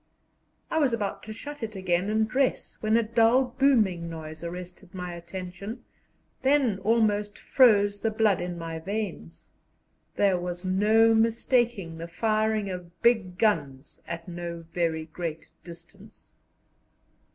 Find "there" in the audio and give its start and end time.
10.15-10.39